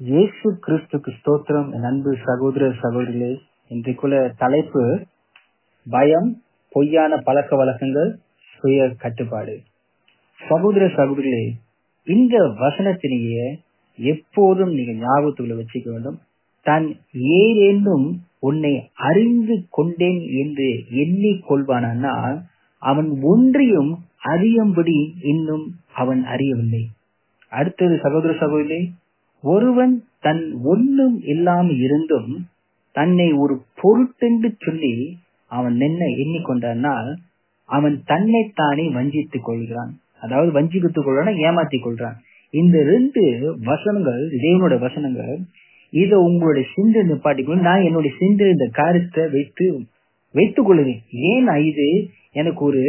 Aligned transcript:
இயேசு 0.00 0.48
கிறிஸ்துக்கு 0.64 1.10
ஸ்தோத்திரம். 1.18 1.68
அன்பு 1.88 2.10
சகோதர 2.24 2.64
சகோதரிகளே 2.80 3.30
இன்றைக்குள்ள 3.70 4.16
தலைப்பு 4.42 4.82
பயம் 5.86 6.28
பொய்யான 6.72 7.16
பழக்க 7.26 7.56
வழக்கங்கள் 7.60 8.10
சுய 8.50 8.88
கட்டுப்பாடு. 9.02 9.54
சகோதர 10.38 10.86
சகோதரிகளே 10.98 11.46
இந்த 12.06 12.34
வசனத்திலேயே 12.60 13.46
எப்போதும் 13.98 14.74
நீங்க 14.78 14.92
ஞாபகத்துக்குள்ள 15.04 15.56
வச்சுக்க 15.60 15.88
வேண்டும். 15.92 16.18
தான் 16.66 16.86
ஏதேனும் 17.38 18.06
உன்னை 18.40 18.74
அறிந்து 19.08 19.56
கொண்டேன் 19.70 20.20
என்று 20.42 20.68
எண்ணிக்கொள்வானா 21.04 22.14
அவன் 22.82 23.10
ஒன்றையும் 23.32 23.92
அறியும்படி 24.32 24.98
இன்னும் 25.32 25.66
அவன் 26.02 26.22
அறியவில்லை. 26.34 26.84
அடுத்தது 27.52 27.96
சகோதர 28.06 28.32
சகோதரி 28.44 28.80
ஒருவன் 29.52 29.94
தன் 30.26 30.44
ஒன்றும் 30.72 31.16
இல்லாமல் 31.32 31.80
இருந்தும் 31.86 32.30
தன்னை 32.96 33.28
ஒரு 33.42 33.54
பொருட்டென்று 33.80 34.48
சொல்லி 34.58 34.94
அவன் 35.50 35.76
என்ன 35.86 36.02
எண்ணிக்கொண்டானால் 36.22 37.10
அவன் 37.68 37.96
தன்னைத்தானே 38.10 38.84
வஞ்சித்துக் 38.96 39.46
கொள்கிறான். 39.48 39.92
அதாவது 40.24 40.50
வஞ்சித்துக் 40.58 41.06
கொள்றான் 41.06 41.40
ஏமாத்திக் 41.46 41.84
கொள்றான். 41.86 42.16
இந்த 42.54 42.76
ரெண்டு 42.92 43.22
வசனங்கள் 43.70 44.22
தேவனோட 44.44 44.74
வசனங்கள் 44.86 45.32
இத 45.92 46.12
உங்களுடைய 46.28 46.64
சிந்தை 46.74 47.00
நிப்பாட்டிக்கணும் 47.10 47.66
நான் 47.68 47.86
என்னுடைய 47.88 48.12
சிந்தை 48.20 48.46
இந்த 48.54 48.66
காரியத்தை 48.78 49.24
வைத்து 49.34 49.66
வைத்துக் 50.34 50.68
கொள்ளுவேன் 50.68 51.02
ஏன் 51.30 51.50
இது 51.70 51.88
எனக்கு 52.40 52.62
ஒரு 52.68 52.82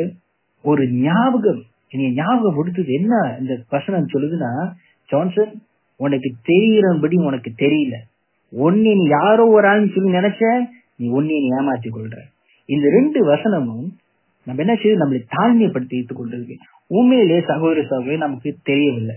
ஒரு 0.66 0.84
ஞாபகம். 1.08 1.62
நீங்கள் 1.92 2.16
ஞாபகம் 2.22 2.58
கொடுத்தது 2.60 2.92
என்ன 3.00 3.14
இந்த 3.42 3.54
வசனம் 3.76 4.12
சொல்லுதுன்னா 4.14 4.52
ஜான்சன் 5.10 5.54
உனக்கு 5.98 6.30
தெரிகிறபடி 6.50 7.18
உனக்கு 7.30 7.52
தெரியல. 7.58 7.96
ஒன்னு 8.54 8.96
நீ 8.96 9.06
யாரோ 9.20 9.46
ஒரு 9.48 9.68
ஆள்னு 9.68 9.94
சொல்லி 9.94 10.12
நினைச்ச 10.18 10.44
நீ 10.96 11.06
ஒன்னே 11.20 11.38
நீ 11.44 11.50
கொள்ற. 11.98 12.18
இந்த 12.66 12.90
ரெண்டு 12.90 13.20
வசனமும் 13.32 13.88
நம்ம 14.48 14.62
என்ன 14.64 14.74
செய்யுது 14.82 15.02
நம்மளை 15.04 15.22
தாழ்மைப்படுத்தி 15.36 15.98
கொண்டிருக்கு. 16.20 16.56
உண்மையிலே 16.88 17.40
சகோதர 17.42 17.82
சகோதரி 17.82 18.18
நமக்கு 18.18 18.50
தெரியவில்லை. 18.64 19.16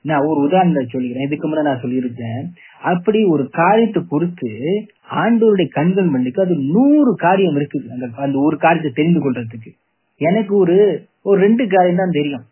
நான் 0.00 0.26
ஒரு 0.28 0.40
உதாரணத்தை 0.40 0.84
சொல்லிக்கிறேன். 0.92 1.26
இதுக்கு 1.26 1.46
முன்னாடி 1.48 1.62
நான் 1.62 1.82
சொல்லியிருக்கேன் 1.82 2.42
அப்படி 2.80 3.24
ஒரு 3.24 3.44
காரியத்தை 3.50 4.02
பொறுத்து 4.08 4.50
ஆண்டோருடைய 5.22 5.68
கண்கள் 5.68 6.04
மண்ணுக்கு 6.04 6.42
அது 6.42 6.54
நூறு 6.74 7.12
காரியம் 7.14 7.56
இருக்குது. 7.56 7.86
அந்த 7.88 8.06
அந்த 8.16 8.38
ஒரு 8.38 8.56
காரியத்தை 8.56 8.92
தெரிந்து 8.94 9.20
கொள்றதுக்கு. 9.20 9.70
எனக்கு 10.20 10.56
ஒரு 10.56 11.06
ஒரு 11.22 11.40
ரெண்டு 11.40 11.66
காரியம் 11.68 12.02
தான் 12.02 12.16
தெரியும். 12.18 12.44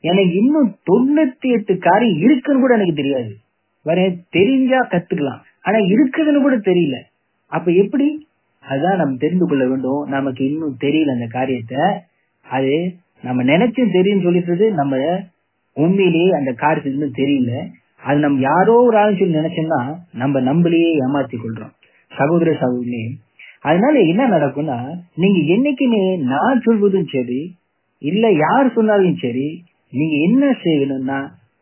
எனக்கு 0.00 0.34
இன்னும் 0.34 0.78
தொண்ணூத்தி 0.90 1.48
எட்டு 1.52 1.78
காரியம் 1.78 2.20
இருக்குன்னு 2.20 2.60
கூட 2.60 2.74
எனக்கு 2.74 2.94
தெரியாது. 2.94 3.36
வேற 3.82 4.14
தெரிஞ்சா 4.30 4.78
கத்துக்கலாம். 4.78 5.40
ஆனா 5.62 5.78
இருக்குதுன்னு 5.78 6.40
கூட 6.40 6.56
தெரியல. 6.56 6.96
அப்ப 7.46 7.72
எப்படி? 7.72 8.28
அதான் 8.64 8.96
நம்ம 8.96 9.16
தெரிந்து 9.18 9.46
கொள்ள 9.46 9.68
வேண்டும். 9.68 10.08
நமக்கு 10.08 10.44
இன்னும் 10.44 10.76
தெரியல 10.80 11.10
அந்த 11.10 11.26
காரியத்தை. 11.26 11.78
அது 12.46 12.94
நம்ம 13.22 13.42
நினைச்சும் 13.42 13.92
தெரியும் 13.92 14.22
சொல்லிட்டு 14.22 14.72
நம்ம 14.72 15.22
உண்மையிலேயே 15.72 16.30
அந்த 16.30 16.50
காரியத்துக்கு 16.52 16.98
இன்னும் 16.98 17.18
தெரியல. 17.18 17.68
அது 18.02 18.18
நம்ம 18.18 18.40
யாரோ 18.40 18.82
ஒரு 18.82 18.96
ஆள் 18.98 19.18
சொல்லி 19.18 19.38
நினைச்சோம்னா 19.38 19.94
நம்ம 20.12 20.40
நம்மளையே 20.40 20.90
ஏமாத்தி 21.06 21.36
கொள்றோம். 21.36 21.72
சகோதர 22.12 22.52
சகோதரி 22.52 23.18
அதனால 23.60 23.98
என்ன 23.98 24.28
நடக்கும்னா 24.28 24.94
நீங்க 25.14 25.40
என்னைக்குமே 25.54 26.18
நான் 26.18 26.60
சொல்வதும் 26.60 27.04
சரி 27.04 27.56
இல்ல 27.98 28.30
யார் 28.30 28.72
சொன்னாலும் 28.72 29.16
சரி 29.16 29.62
நீங்க 29.98 30.16
என்ன 30.28 30.44
செய்யணும்னா 30.64 31.18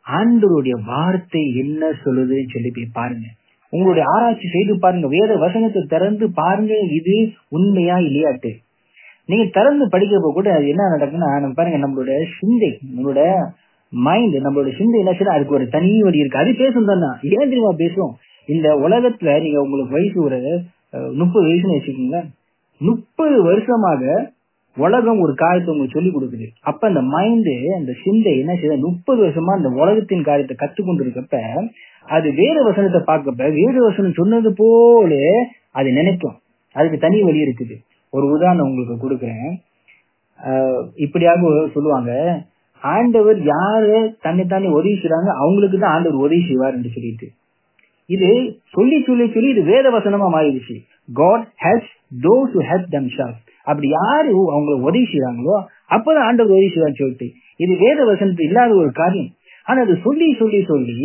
ஆண்டவருடைய 0.06 0.76
வார்த்தை 0.86 1.42
என்ன 1.56 1.90
சொல்லுதுன்னு 2.04 2.52
சொல்லி 2.52 2.70
போய் 2.70 2.96
பாருங்க. 2.98 3.26
உங்களுடைய 3.72 4.04
ஆராய்ச்சி 4.14 4.46
செய்து 4.48 4.78
பாருங்க. 4.78 5.06
வேத 5.06 5.30
வசனத்தை 5.36 5.80
திறந்து 5.88 6.26
பாருங்க. 6.32 6.74
இது 6.98 7.14
உண்மையா 7.48 7.96
இல்லையாட்டு. 7.98 8.52
நீங்க 9.26 9.44
திறந்து 9.52 9.86
படிக்கிறப்ப 9.86 10.28
கூட 10.32 10.48
அது 10.54 10.66
என்ன 10.68 10.84
நடக்குன்னா 10.94 11.28
நம்ம 11.40 11.56
பாருங்க 11.58 11.78
நம்மளோட 11.84 12.12
சிந்தை 12.38 12.70
நம்மளோட 12.84 13.22
மைண்ட் 13.92 14.36
நம்மளோட 14.46 14.70
சிந்தை 14.78 14.96
என்ன 15.00 15.34
அதுக்கு 15.34 15.56
ஒரு 15.58 15.66
தனி 15.68 15.92
வழி 16.02 16.22
இருக்கு. 16.22 16.42
அது 16.42 16.54
பேசும் 16.54 16.88
தானே. 16.92 17.10
ஏன் 17.36 17.50
தெரியுமா 17.52 17.72
பேசும் 17.76 18.12
இந்த 18.46 18.68
உலகத்துல 18.86 19.30
நீங்க 19.42 19.60
உங்களுக்கு 19.60 19.96
வயசு 19.98 20.18
ஒரு 20.22 20.38
முப்பது 21.20 21.44
வயசுன்னு 21.48 21.78
வச்சுக்கோங்களேன். 21.78 22.28
முப்பது 22.80 23.36
வருஷமாக 23.42 24.02
உலகம் 24.84 25.20
ஒரு 25.24 25.32
காரியத்தை 25.42 25.70
உங்களுக்கு 25.72 25.96
சொல்லி 25.98 26.10
கொடுக்குது. 26.14 26.46
அப்ப 26.70 26.82
அந்த 26.90 27.00
மைண்டு 27.14 27.54
அந்த 27.78 27.92
சிந்தை 28.02 28.32
என்ன 28.42 28.52
செய்யுது? 28.60 28.88
முப்பது 28.88 29.20
வருஷமா 29.24 29.52
அந்த 29.58 29.70
உலகத்தின் 29.80 30.26
காரியத்தை 30.28 30.56
கத்துக்கொண்டு 30.62 31.04
இருக்கப்ப 31.04 31.36
அது 32.16 32.28
வேறு 32.40 32.60
வசனத்தை 32.68 33.00
பார்க்கப்ப 33.08 33.48
வேறு 33.60 33.78
வசனம் 33.86 34.18
சொன்னது 34.20 34.50
போல 34.60 35.14
அது 35.78 35.88
நினைக்கும். 35.98 36.36
அதுக்கு 36.76 36.98
தனி 37.06 37.18
வழி 37.26 37.40
இருக்குது. 37.46 37.76
ஒரு 38.12 38.26
உதாரணம் 38.34 38.68
உங்களுக்கு 38.68 38.94
கொடுக்குறேன். 39.02 39.50
இப்படியாக 41.04 41.50
சொல்லுவாங்க. 41.74 42.12
ஆண்டவர் 42.82 43.38
யாரு? 43.52 43.98
தன்னைத்தானே 44.26 44.68
உதவி 44.78 44.94
செய்றாங்க. 45.02 45.30
அவங்களுக்கு 45.42 45.78
தான் 45.78 45.94
ஆண்டவர் 45.96 46.24
உதவி 46.26 46.42
செய்வார் 46.48 46.76
என்று 46.78 46.94
சொல்லிட்டு. 46.96 47.28
இது 48.14 48.28
சொல்லி 48.76 48.98
சொல்லி 49.08 49.24
சொல்லி 49.34 49.48
இது 49.54 49.62
வேத 49.72 49.86
வசனமா 49.96 50.28
மாறிடுச்சு. 50.36 50.76
God 51.20 51.46
help 51.66 51.90
those 52.26 52.52
to 52.56 52.62
help 52.70 52.90
them 52.96 53.10
shop 53.16 53.38
அப்படி 53.70 53.88
யாரு 53.98 54.30
அவங்களை 54.54 54.76
உதவி 54.88 55.06
செய்யறாங்களோ 55.12 55.56
அப்பதான் 55.96 56.26
ஆண்டவர் 56.28 56.54
உதவி 56.56 56.70
செய்வான்னு 56.74 57.00
சொல்லிட்டு 57.02 57.28
இது 57.62 57.72
வேத 57.84 57.98
வசனத்து 58.10 58.42
இல்லாத 58.48 58.72
ஒரு 58.82 58.90
காரியம். 59.00 59.30
ஆனா 59.66 59.78
அது 59.86 59.94
சொல்லி 60.04 60.26
சொல்லி 60.40 60.60
சொல்லி 60.70 60.98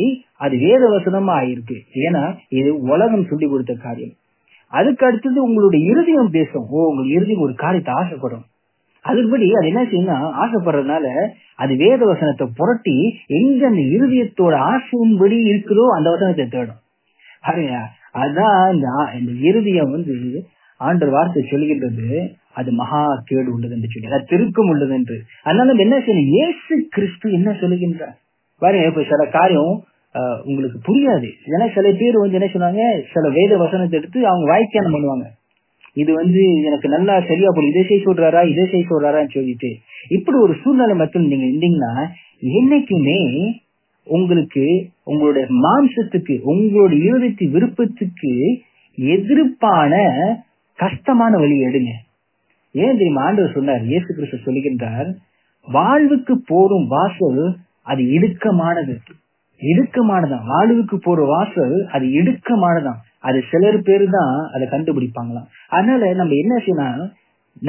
அது 0.46 0.56
வேத 0.66 0.84
வசனமா 0.96 1.34
ஆயிருக்கு 1.40 1.78
ஏன்னா 2.08 2.24
இது 2.58 2.70
உலகம் 2.94 3.30
சொல்லி 3.32 3.48
கொடுத்த 3.54 3.74
காரியம். 3.86 4.14
அதுக்கு 4.74 5.04
அடுத்தது 5.08 5.40
உங்களுடைய 5.48 5.82
இறுதியம் 5.92 6.34
பேசும். 6.36 6.66
ஓ 6.76 6.86
உங்க 6.92 7.04
இறுதியம் 7.16 7.44
ஒரு 7.48 7.54
காரியத்தை 7.64 7.94
ஆசைப்படும். 8.02 8.46
அதுபடி 9.06 9.48
அது 9.60 9.70
என்ன 9.72 9.82
செய்யணும் 9.92 10.30
ஆசைப்படுறதுனால 10.44 11.06
அது 11.64 11.74
வேத 11.84 12.02
வசனத்தை 12.12 12.46
புரட்டி 12.60 12.96
எங்க 13.40 13.62
அந்த 13.72 13.84
இருதயத்தோட 13.96 14.56
ஆசையின்படி 14.72 15.38
இருக்குதோ 15.52 15.86
அந்த 15.98 16.08
வசனத்தை 16.16 16.46
தேடும். 16.56 16.80
பாருங்க 17.46 17.76
அதான் 18.24 18.80
இந்த 19.20 19.32
இறுதியம் 19.50 19.94
வந்து 19.96 20.16
ஆண்டர் 20.82 21.14
வார்த்தை 21.16 21.42
சொல்லுகின்றது 21.52 22.08
அது 22.60 22.70
மகா 22.82 23.02
கேடு 23.30 23.50
உள்ளது 23.56 23.74
என்று 23.78 23.90
சொல்லி 23.94 24.14
அது 24.18 24.30
திருக்கம் 24.32 24.72
உள்ளது 24.74 24.94
என்று 25.00 25.18
அதனால 25.46 25.68
நம்ம 25.70 25.84
என்ன 25.86 25.98
செய்யணும்? 26.06 26.32
ஏசு 26.44 26.74
கிறிஸ்து 26.96 27.28
என்ன 27.38 27.50
சொல்லுகின்றார்? 27.62 28.16
பாருங்க 28.62 28.92
இப்ப 28.92 29.04
சில 29.12 29.24
காரியம் 29.38 29.74
உங்களுக்கு 30.50 30.80
புரியாது. 30.88 31.30
ஏன்னா 31.54 31.68
சில 31.78 31.86
பேர் 32.02 32.18
வந்து 32.24 32.38
என்ன 32.40 32.50
சொன்னாங்க 32.56 32.84
சில 33.14 33.30
வேத 33.38 33.54
வசனத்தை 33.64 33.96
எடுத்து 34.00 34.20
அவங்க 34.32 34.46
வாய்க்கானம் 34.52 34.96
பண்ணுவாங்க. 34.96 35.26
இது 36.02 36.12
வந்து 36.20 36.44
எனக்கு 36.68 36.88
நல்லா 36.96 37.16
சரியா 37.30 37.50
போல 37.56 37.72
இதை 37.72 37.84
செய்ய 37.90 38.02
சொல்றாரா? 38.06 38.42
இதை 38.52 38.64
செய்ய 38.74 38.86
சொல்றாரான்னு 38.92 39.36
சொல்லிட்டு. 39.38 39.70
இப்படி 40.18 40.38
ஒரு 40.46 40.54
சூழ்நிலை 40.62 40.96
மட்டும் 41.02 41.28
நீங்க 41.32 41.46
இருந்தீங்கன்னா 41.50 41.94
என்னைக்குமே 42.60 43.20
உங்களுக்கு 44.08 44.64
உங்களுடைய 45.12 45.46
மாம்சத்துக்கு 45.66 46.36
உங்களுடைய 46.54 47.04
இறுதி 47.12 47.46
விருப்பத்துக்கு 47.56 48.34
எதிர்ப்பான 48.98 49.94
கஷ்டமான 50.80 51.38
வழி 51.44 51.58
எடுங்க. 51.68 51.92
ஏன் 52.76 52.98
தெரியுமா? 53.00 53.24
ஆண்டவர் 53.28 53.56
சொன்னார் 53.58 53.84
இயேசு 53.92 54.10
கிறிஸ்து 54.18 54.46
சொல்லுகின்றார் 54.46 55.10
வாழ்வுக்கு 55.68 56.34
போரும் 56.52 56.88
வாசல் 56.94 57.44
அது 57.92 58.02
இடுக்கமானது. 58.16 58.94
இடுக்கமானதான் 59.62 60.46
வாழ்வுக்கு 60.52 60.96
போற 61.06 61.26
வாசல் 61.34 61.76
அது 61.96 62.06
இடுக்கமானதான் 62.20 63.02
அது 63.28 63.40
சிலர் 63.52 63.78
பேரு 63.88 64.06
தான் 64.16 64.34
அதை 64.54 64.66
கண்டுபிடிப்பாங்களாம். 64.72 65.48
அதனால 65.76 66.10
நம்ம 66.22 66.36
என்ன 66.44 66.56
செய்யணும் 66.66 67.12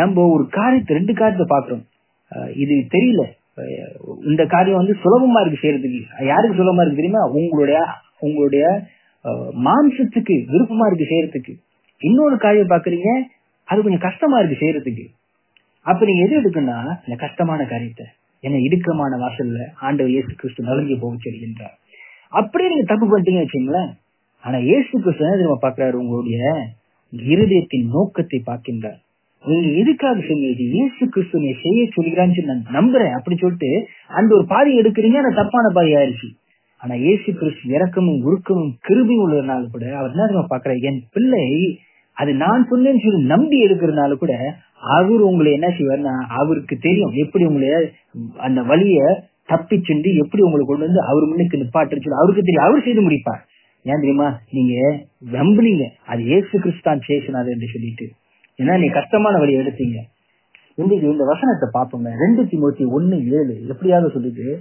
நம்ம 0.00 0.24
ஒரு 0.34 0.44
காரியத்தை 0.58 0.92
ரெண்டு 0.98 1.12
காரியத்தை 1.20 1.46
பாக்குறோம் 1.52 1.84
இது 2.62 2.74
தெரியல. 2.94 3.22
இந்த 4.30 4.42
காரியம் 4.54 4.80
வந்து 4.80 4.94
சுலபமா 5.02 5.40
இருக்கு 5.42 5.62
செய்யறதுக்கு. 5.62 6.00
யாருக்கு 6.30 6.58
சுலபமா 6.60 6.82
இருக்கு 6.84 7.00
தெரியுமா? 7.00 7.22
உங்களுடைய 7.38 7.78
உங்களுடைய 8.26 8.64
மாம்சத்துக்கு 9.66 10.34
விருப்பமா 10.52 10.86
இருக்கு 10.88 11.10
செய்யறதுக்கு. 11.12 11.52
இன்னொரு 12.00 12.36
காரியம் 12.44 12.72
பாக்குறீங்க 12.72 13.10
அது 13.68 13.78
கொஞ்சம் 13.84 14.04
கஷ்டமா 14.06 14.36
இருக்கு 14.40 14.60
செய்யறதுக்கு. 14.62 15.04
அப்ப 15.86 16.06
நீங்க 16.08 16.22
எது 16.26 16.34
எடுக்குன்னா 16.40 16.78
இந்த 17.06 17.16
கஷ்டமான 17.24 17.60
காரியத்தை 17.72 18.06
என்ன 18.44 18.56
இடுக்கமான 18.66 19.18
வாசல்ல 19.22 19.58
ஆண்டவர் 19.86 20.12
இயேசு 20.14 20.32
கிறிஸ்து 20.40 20.68
நலங்கி 20.68 20.94
போக 21.02 21.14
சொல்கின்றார். 21.26 21.76
அப்படியே 22.32 22.70
நீங்க 22.72 22.86
தப்பு 22.92 23.06
பண்ணிட்டீங்கன்னு 23.10 23.46
வச்சுங்களேன் 23.46 23.90
ஆனா 24.44 24.58
இயேசு 24.68 24.92
கிறிஸ்து 25.04 25.30
என்ன 25.36 25.56
பாக்குறாரு 25.66 25.96
உங்களுடைய 26.02 26.38
இருதயத்தின் 27.12 27.88
நோக்கத்தை 27.96 28.38
பார்க்கின்றார். 28.50 29.00
நீங்க 29.44 29.70
எதுக்காக 29.80 30.18
செஞ்சது 30.28 30.64
இயேசு 30.74 31.02
கிறிஸ்து 31.14 31.42
நீ 31.44 31.50
செய்ய 31.64 31.80
சொல்கிறான்னு 31.96 32.44
நான் 32.50 32.62
நம்புறேன். 32.78 33.14
அப்படி 33.18 33.36
சொல்லிட்டு 33.42 33.70
அந்த 34.18 34.30
ஒரு 34.38 34.44
பாதி 34.52 34.70
எடுக்கிறீங்க 34.80 35.18
அந்த 35.22 35.32
தப்பான 35.40 35.72
பாதி 35.78 35.92
ஆயிடுச்சு 36.00 36.28
ஆனா 36.80 36.94
இயேசு 37.06 37.28
கிறிஸ்து 37.40 37.66
இறக்கமும் 37.76 38.22
உருக்கமும் 38.28 38.72
கிருபி 38.86 39.16
உள்ளதுனால 39.24 39.68
கூட 39.74 39.84
அவர் 39.98 40.14
என்ன 40.26 40.44
பாக்குற 40.52 40.72
என் 40.88 41.00
பிள்ளை 41.14 41.44
அது 42.14 42.34
நான் 42.34 42.68
சொன்னேன்னு 42.70 43.02
சொல்லி 43.04 43.20
நம்பி 43.24 43.66
எடுக்கிறதுனால 43.66 44.12
கூட 44.14 44.34
அவர் 44.78 45.20
உங்களை 45.20 45.52
என்ன 45.52 45.68
செய்வார்னா 45.68 46.14
அவருக்கு 46.28 46.76
தெரியும் 46.78 47.12
எப்படி 47.12 47.44
உங்களை 47.44 47.68
அந்த 48.36 48.62
வழிய 48.62 48.98
தப்பி 49.46 49.80
சென்று 49.84 50.14
எப்படி 50.14 50.42
உங்களை 50.42 50.66
கொண்டு 50.66 50.84
வந்து 50.84 51.00
அவர் 51.00 51.24
முன்னுக்கு 51.24 51.56
நிப்பாட்டு 51.56 51.94
சொல்லி 51.94 52.20
அவருக்கு 52.20 52.42
தெரியும். 52.42 52.64
அவர் 52.64 52.82
செய்து 52.82 53.10
முடிப்பார். 53.10 53.42
ஏன் 53.82 54.00
தெரியுமா? 54.00 54.40
நீங்க 54.50 54.74
நம்புனீங்க. 55.32 55.84
அது 56.06 56.26
ஏசு 56.26 56.58
கிறிஸ்தான் 56.58 57.00
சேஷனாது 57.08 57.50
என்று 57.54 57.66
சொல்லிட்டு. 57.72 58.06
ஏன்னா 58.58 58.78
நீ 58.78 58.86
கஷ்டமான 58.86 59.38
வழியை 59.38 59.66
எடுத்தீங்க. 59.66 59.98
இன்றைக்கு 60.74 61.10
இந்த 61.10 61.24
வசனத்தை 61.24 61.68
பார்ப்போங்க 61.74 62.10
ரெண்டு 62.18 62.42
திமுத்தி 62.42 62.84
ஒண்ணு 62.98 63.16
ஏழு. 63.30 63.64
எப்படியாவது 63.68 64.12
சொல்லிட்டு 64.12 64.60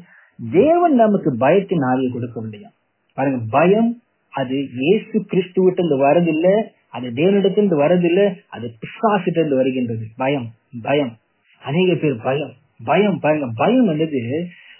தேவன் 0.52 0.94
நமக்கு 0.94 1.36
பயத்தின் 1.40 1.84
ஆவியை 1.92 2.10
முடியும். 2.34 2.72
பாருங்க 3.14 3.40
பயம் 3.50 4.02
அது 4.30 4.56
இயேசு 4.76 5.26
கிறிஸ்துவிட்டு 5.28 5.82
வரது 5.84 6.04
வரதில்ல. 6.04 6.48
அது 6.95 7.07
தேவனிடத்திலிருந்து 7.19 7.78
வரதில்ல 7.84 8.22
அது 8.56 8.66
பிசாசிட்டிருந்து 8.81 9.56
வருகின்றது. 9.60 10.06
பயம் 10.22 10.48
பயம். 10.81 11.13
அநேக 11.62 11.95
பேர் 12.01 12.18
பயம் 12.28 12.54
பயம் 12.86 13.19
பாருங்க 13.19 13.48
பயம் 13.56 13.90
என்னது? 13.90 14.22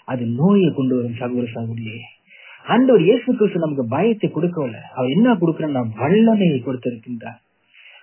அது 0.04 0.22
நோயை 0.40 0.68
கொண்டு 0.78 0.94
வரும் 0.96 1.20
சகோதர 1.20 1.46
சகோதரியே 1.54 2.02
ஒரு 2.92 3.02
இயேசு 3.04 3.28
கிறிஸ்து 3.38 3.58
நமக்கு 3.58 3.84
பயத்தை 3.94 4.28
கொடுக்கல 4.34 4.76
அவர் 4.96 5.14
என்ன 5.16 5.32
கொடுக்கிறோம் 5.40 5.88
வல்லமையை 6.02 6.58
கொடுத்திருக்கின்றார். 6.66 7.40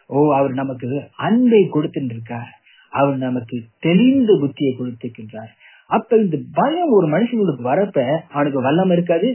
ஓ 0.07 0.33
அவர் 0.37 0.53
நமக்கு 0.53 0.87
அன்பை 1.27 1.61
கொடுத்திருக்கார் 1.75 2.51
அவர் 2.93 3.17
நமக்கு 3.17 3.57
தெளிந்த 3.79 4.31
புத்தியை 4.41 4.71
கொடுத்திருக்கின்றார். 4.79 5.51
அப்ப 5.89 6.17
இந்த 6.17 6.37
பயம் 6.59 6.93
ஒரு 6.97 7.07
மனுஷனுக்கு 7.15 7.63
வரப்ப 7.69 7.99
அவனுக்கு 8.35 8.59
வல்லம் 8.67 8.91
இருக்காது 8.91 9.29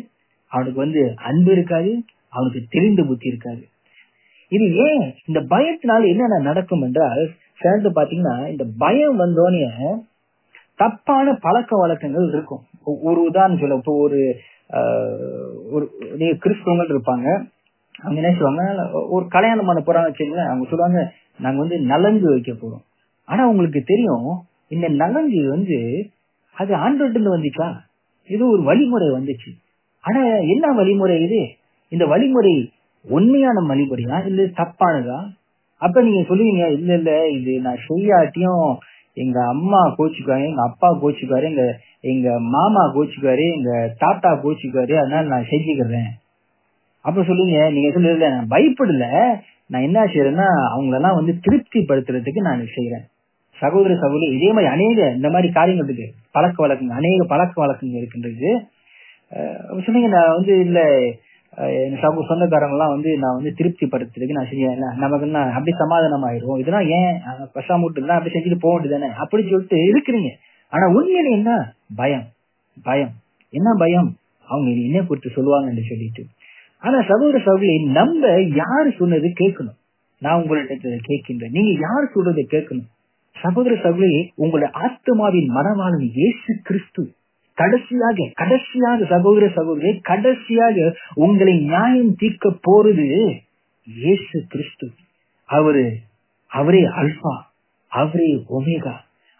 அவனுக்கு 0.53 0.79
வந்து 0.81 1.03
அன்பு 1.31 1.51
இருக்காது 1.53 1.93
அவனுக்கு 2.29 2.61
தெரிந்த 2.69 3.03
புத்தி 3.03 3.27
இருக்காது. 3.29 3.63
இது 4.53 4.67
ஏன் 4.87 5.05
இந்த 5.27 5.41
பயத்தினால 5.51 6.09
என்னென்ன 6.09 6.39
நடக்கும் 6.41 6.83
என்றால் 6.83 7.23
சேர்ந்து 7.61 7.89
பாத்தீங்கன்னா 7.91 8.49
இந்த 8.49 8.65
பயம் 8.79 9.21
வந்தோடனே 9.21 9.65
தப்பான 10.79 11.33
பழக்க 11.41 11.77
வழக்கங்கள் 11.77 12.27
இருக்கும். 12.29 12.63
ஒரு 13.09 13.21
உதாரணம் 13.23 13.59
சொல்ல 13.59 13.75
இப்போ 13.75 13.95
ஒரு 13.99 14.19
ஆஹ், 14.71 15.51
ஒரு 15.71 15.85
நீங்க 16.17 16.35
கிறிஸ்தவங்கள் 16.45 16.91
இருப்பாங்க. 16.95 17.27
அவங்க 17.95 18.19
என்ன 18.23 18.33
சொல்லுவாங்க 18.33 18.63
ஒரு 19.09 19.25
கல்யாணம் 19.29 19.67
பண்ண 19.67 19.81
போறாங்க 19.83 20.11
வச்சுங்களேன் 20.11 20.51
அவங்க 20.51 20.67
சொல்லுவாங்க 20.69 21.01
நாங்க 21.39 21.59
வந்து 21.61 21.79
நலங்கு 21.85 22.27
வைக்க 22.31 22.53
போறோம். 22.53 22.85
ஆனா 23.29 23.49
உங்களுக்கு 23.49 23.81
தெரியும் 23.85 24.29
இந்த 24.71 24.89
நலங்கு 25.03 25.41
வந்து 25.49 25.79
அது 26.57 26.73
ஆண்டோட்டு 26.77 27.37
வந்துச்சா? 27.37 27.69
இது 28.31 28.43
ஒரு 28.49 28.63
வழிமுறை 28.63 29.09
வந்துச்சு. 29.11 29.51
ஆனா 30.05 30.21
என்ன 30.55 30.67
வழிமுறை 30.73 31.17
இது? 31.23 31.41
இந்த 31.93 32.05
வழிமுறை 32.07 32.55
உண்மையான 33.07 33.59
வழிமுறையா 33.69 34.17
இல்ல 34.27 34.45
தப்பானதா? 34.61 35.19
அப்ப 35.81 36.03
நீங்க 36.03 36.21
சொல்லுவீங்க 36.29 36.65
இல்ல 36.71 36.93
இல்ல 36.95 37.13
இது 37.29 37.53
நான் 37.61 37.83
செய்யாட்டியும் 37.89 38.69
எங்க 39.17 39.39
அம்மா 39.47 39.81
கோச்சுக்காரு 39.99 40.45
எங்க 40.51 40.63
அப்பா 40.63 40.89
கோச்சுக்காரு 41.03 41.45
எங்க 41.45 41.65
எங்க 42.05 42.29
மாமா 42.55 42.83
கோச்சுக்காரு 42.95 43.45
எங்க 43.57 43.71
தாத்தா 43.99 44.31
கோச்சுக்காரு 44.43 44.95
அதனால 44.99 45.29
நான் 45.29 45.51
செஞ்சுக்கிறேன். 45.53 46.11
அப்ப 47.05 47.23
சொல்லுங்க 47.23 47.59
நீங்க 47.71 47.91
சொல்லுறதுல 47.97 48.31
நான் 48.31 48.53
பயப்படல. 48.55 49.07
நான் 49.71 49.87
என்ன 49.89 50.01
செய்யறேன்னா 50.07 50.49
அவங்களெல்லாம் 50.73 51.19
வந்து 51.19 51.33
திருப்தி 51.41 51.81
படுத்துறதுக்கு 51.81 52.43
நான் 52.49 52.65
செய்யறேன் 52.77 53.05
சகோதர 53.59 53.93
சகோதரி 53.95 54.27
இதே 54.37 54.51
மாதிரி 54.53 54.69
அநேக 54.73 54.99
இந்த 55.17 55.29
மாதிரி 55.31 55.49
காரியங்கள் 55.53 55.87
இருக்கு. 55.89 56.07
பழக்க 56.33 56.57
வழக்கங்கள் 56.63 56.99
அநேக 56.99 57.25
பழக்க 57.25 57.55
வழக்கங்கள் 57.61 58.01
இருக்கின்றது. 58.01 58.51
சொன்னீங்க 59.87 60.09
நான் 60.09 60.35
வந்து 60.37 60.55
இல்ல 60.67 60.81
என் 61.57 61.99
சகோ 62.01 62.27
சொந்தக்காரங்க 62.27 62.75
எல்லாம் 62.77 62.91
வந்து 62.91 63.19
நான் 63.19 63.35
வந்து 63.35 63.53
திருப்தி 63.53 63.87
படுத்துறதுக்கு 63.87 64.39
நான் 64.39 64.45
சரியா 64.45 64.71
நமக்கு 64.97 65.27
என்ன? 65.27 65.39
அப்படி 65.39 65.77
சமாதானம் 65.77 66.25
ஆயிரும் 66.25 66.59
இதெல்லாம் 66.59 66.89
ஏன்? 66.89 67.15
பசா 67.55 67.75
விட்டுலாம் 67.83 68.19
அப்படி 68.19 68.35
செஞ்சுட்டு 68.35 68.59
போக 68.61 68.75
வேண்டியதானே 68.75 69.09
அப்படி 69.15 69.49
சொல்லிட்டு 69.49 69.77
இருக்கிறீங்க. 69.77 70.31
ஆனா 70.69 70.87
உண்மையில 70.87 71.31
என்ன? 71.31 71.75
பயம். 71.97 72.25
பயம். 72.83 73.13
என்ன 73.51 73.75
பயம்? 73.79 74.17
அவங்க 74.49 74.71
என்ன 74.71 75.03
குறித்து 75.03 75.31
சொல்லுவாங்கன்னு 75.31 75.89
சொல்லிட்டு. 75.89 76.25
ஆனா 76.79 77.01
சகோதர 77.01 77.39
சகோதரி 77.39 77.85
நம்ம 77.85 78.29
யாரு 78.39 78.93
சொன்னது 78.99 79.33
கேட்கணும். 79.41 79.79
நான் 80.19 80.43
உங்கள்கிட்ட 80.43 80.99
கேட்கின்றேன். 81.09 81.51
நீங்க 81.51 81.81
யார் 81.81 82.13
சொல்றதை 82.15 82.45
கேட்கணும்? 82.51 82.89
சகோதர 83.31 83.75
சகோதரி 83.77 84.33
உங்களுடைய 84.35 84.75
ஆத்மாவின் 84.79 85.49
மனவாளன் 85.49 86.11
இயேசு 86.13 86.61
கிறிஸ்து. 86.63 87.13
கடைசியாக 87.59 88.29
கடைசியாக 88.35 89.07
சகோதர 89.13 89.45
சகோதரி 89.49 89.91
கடைசியாக 90.03 90.87
உங்களை 91.25 91.55
நியாயம் 91.65 92.15
தீர்க்க 92.15 92.51
போறது 92.69 93.07
இயேசு 93.87 94.37
கிறிஸ்து. 94.49 94.87
அவரு 95.49 95.85
அவரே 96.53 96.83
அல்பா 97.01 97.35
அவரே 97.93 98.31
ஒமேகா 98.57 98.95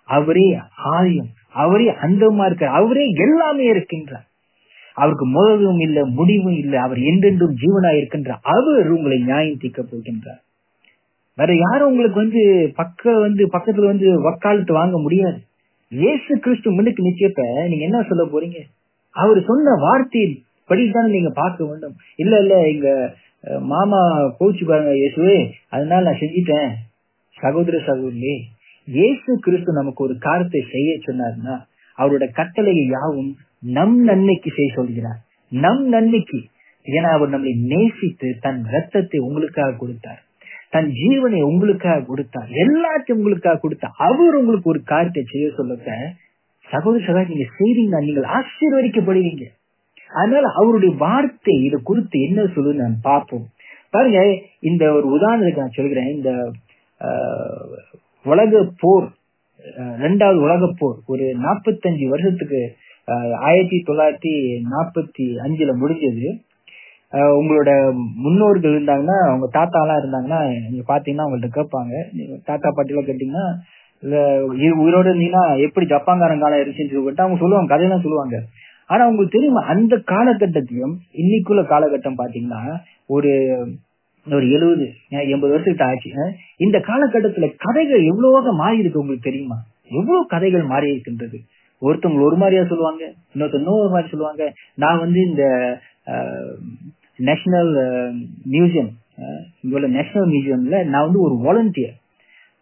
அவரே 0.09 0.47
ஆயம் 0.95 1.31
அவரே 1.63 1.89
அந்தமா 2.07 2.45
இருக்க 2.47 2.67
அவரே 2.79 3.05
எல்லாமே 3.25 3.65
இருக்கின்றார். 3.73 4.27
அவருக்கு 4.97 5.27
முதலும் 5.27 5.81
இல்ல 5.87 5.99
முடிவும் 6.19 6.59
இல்ல 6.63 6.75
அவர் 6.81 7.01
என்றென்றும் 7.11 7.57
ஜீவனா 7.63 7.91
இருக்கின்றார் 7.97 8.45
அவர் 8.55 8.89
உங்களை 8.91 9.19
நியாயம் 9.19 9.61
தீர்க்க 9.63 9.83
போகின்றார். 9.83 10.41
வேற 11.39 11.51
யாரும் 11.55 11.91
உங்களுக்கு 11.91 12.19
வந்து 12.25 12.43
பக்க 12.75 13.13
வந்து 13.19 13.43
பக்கத்துல 13.47 13.91
வந்து 13.93 14.09
வக்காலத்து 14.21 14.73
வாங்க 14.73 14.99
முடியாது. 14.99 15.41
இயேசு 15.93 16.33
கிறிஸ்து 16.45 16.69
முன்னுக்கு 16.77 17.03
நிச்சயப்ப 17.09 17.43
நீங்க 17.71 17.85
என்ன 17.89 17.99
சொல்ல 18.09 18.23
போறீங்க? 18.33 18.59
அவர் 19.15 19.39
சொன்ன 19.51 19.75
வார்த்தையின் 19.85 20.35
படித்தானே 20.71 21.09
நீங்க 21.17 21.31
பார்க்க 21.41 21.69
வேண்டும். 21.69 21.95
இல்ல 22.23 22.41
இல்ல 22.43 22.55
எங்க 22.73 22.89
மாமா 23.73 24.01
போச்சு 24.39 24.65
பாருங்க 24.67 24.93
இயேசுவே 24.97 25.37
அதனால 25.75 26.01
நான் 26.07 26.21
செஞ்சிட்டேன். 26.23 26.71
சகோதர 27.37 27.79
சகோதரி 27.91 28.35
இயேசு 28.89 29.31
கிறிஸ்து 29.45 29.71
நமக்கு 29.81 30.01
ஒரு 30.07 30.15
காரத்தை 30.27 30.61
செய்ய 30.75 30.91
சொன்னார்னா 31.07 31.55
அவரோட 31.99 32.25
கட்டளையை 32.39 32.85
யாவும் 32.97 33.31
நம் 33.77 33.97
நன்மைக்கு 34.09 34.51
செய்ய 34.59 34.71
சொல்கிறார். 34.75 35.21
நம் 35.53 35.85
நன்மைக்கு. 35.95 36.41
ஏன்னா 36.87 37.11
அவர் 37.17 37.35
நம்மை 37.35 37.53
நேசித்து 37.73 38.29
தன் 38.45 38.61
ரத்தத்தை 38.75 39.19
உங்களுக்காக 39.29 39.77
கொடுத்தார். 39.83 40.21
தன் 40.77 40.91
ஜீவனை 41.01 41.41
உங்களுக்காக 41.51 42.07
கொடுத்தார். 42.07 42.49
எல்லாத்தையும் 42.65 43.21
உங்களுக்காக 43.21 43.59
கொடுத்தார். 43.59 43.95
அவர் 44.07 44.39
உங்களுக்கு 44.41 44.69
ஒரு 44.69 44.83
காரியத்தை 44.85 45.25
செய்ய 45.27 45.49
சொல்லுங்க 45.59 45.91
சகோதர 46.69 47.03
சகோதரி 47.05 47.33
நீங்க 47.33 47.49
செய்றீங்க 47.59 47.99
நீங்கள் 48.01 48.31
ஆசீர்வதிக்கப்படுவீங்க. 48.37 49.45
அதனால 50.11 50.47
அவருடைய 50.61 50.93
வார்த்தை 50.99 51.55
இதை 51.67 51.79
குறித்து 51.83 52.17
என்ன 52.21 52.41
சொல்லுன்னு 52.55 52.85
நான் 52.85 52.99
பார்ப்போம். 53.03 53.45
பாருங்க 53.95 54.21
இந்த 54.63 54.85
ஒரு 54.93 55.07
உதாரணத்துக்கு 55.17 55.65
நான் 55.65 55.79
சொல்கிறேன். 55.79 56.11
இந்த 56.17 56.31
ஆஹ், 57.01 57.77
உலக 58.27 58.53
போர் 58.81 59.07
ரெண்டாவது 60.05 60.39
உலக 60.47 60.67
போர் 60.79 60.99
ஒரு 61.07 61.25
நாற்பத்தஞ்சு 61.45 62.07
வருஷத்துக்கு 62.09 62.61
ஆஹ், 63.09 63.35
ஆயிரத்தி 63.47 63.79
தொள்ளாயிரத்தி 63.89 64.35
நாற்பத்தி 64.73 65.25
அஞ்சுல 65.45 65.73
முடிஞ்சது. 65.83 66.27
உங்களோட 67.39 67.71
முன்னோர்கள் 68.25 68.77
இருந்தாங்கன்னா 68.77 69.17
அவங்க 69.29 69.47
தாத்தா 69.53 69.81
எல்லாம் 69.85 70.01
இருந்தாங்கன்னா 70.03 70.41
நீங்க 70.71 70.85
பாத்தீங்கன்னா 70.93 71.27
அவங்கள்ட்ட 71.27 71.51
கேட்பாங்க. 71.59 71.95
நீங்க 72.13 72.35
தாத்தா 72.45 72.69
பாட்டி 72.77 72.93
எல்லாம் 72.95 73.09
கேட்டீங்கன்னா 73.09 73.47
இல்ல 74.03 74.17
உயிரோட 74.83 75.07
இருந்தீங்கன்னா 75.11 75.45
எப்படி 75.67 75.87
ஜப்பான்காரன் 75.87 76.43
காலம் 76.45 76.61
இருந்துச்சுன்னு 76.63 76.95
சொல்லிட்டு 76.95 77.25
அவங்க 77.25 77.39
சொல்லுவாங்க 77.43 77.73
கதையெல்லாம் 77.73 78.05
சொல்லுவாங்க. 78.07 78.39
ஆனா 78.91 79.03
உங்களுக்கு 79.11 79.37
தெரியுமா 79.39 79.63
அந்த 79.75 79.95
காலகட்டத்தையும் 80.13 80.95
இன்னைக்குள்ள 81.23 81.63
காலகட்டம் 81.73 82.21
பாத்தீங்கன்னா 82.23 82.63
ஒரு 83.07 83.33
ஒரு 84.27 84.47
எழுபது 84.51 84.87
எண்பது 85.33 85.53
வருஷத்துக்கு 85.55 85.87
ஆச்சு. 85.89 86.11
இந்த 86.65 86.79
காலகட்டத்துல 86.89 87.49
கதைகள் 87.65 88.03
எவ்வளவாக 88.05 88.53
மாறி 88.53 88.79
இருக்கு 88.83 89.03
உங்களுக்கு 89.03 89.29
தெரியுமா? 89.29 89.59
எவ்வளவு 89.99 90.27
கதைகள் 90.27 90.65
மாறி 90.73 90.89
இருக்கின்றது? 90.95 91.39
ஒருத்தவங்க 91.83 92.27
ஒரு 92.29 92.37
மாதிரியா 92.37 92.63
சொல்லுவாங்க 92.71 93.03
இன்னொருத்தர் 93.33 93.63
இன்னொரு 93.63 93.91
மாதிரி 93.91 94.11
சொல்லுவாங்க. 94.13 94.45
நான் 94.75 94.99
வந்து 94.99 95.21
இந்த 95.23 95.45
நேஷனல் 97.19 97.71
மியூசியம் 98.51 98.91
uh, 99.19 99.27
uh, 99.27 99.41
இங்க 99.63 99.77
உள்ள 99.77 99.89
நேஷனல் 99.89 100.29
மியூசியம்ல 100.29 100.79
நான் 100.87 101.07
வந்து 101.07 101.21
ஒரு 101.21 101.37
வாலண்டியர் 101.43 101.95